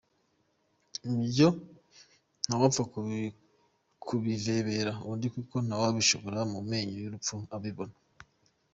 Ibyo 1.15 1.47
ntawapfa 2.45 2.83
kubivebera 4.03 4.91
undi 5.11 5.27
kuko 5.35 5.55
ntawakwishora 5.65 6.39
mu 6.53 6.59
menyo 6.69 6.97
y’urupfu 7.01 7.35
abibona. 7.57 7.95